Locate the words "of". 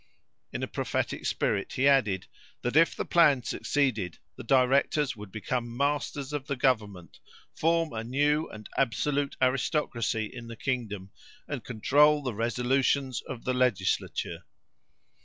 6.33-6.47, 13.29-13.43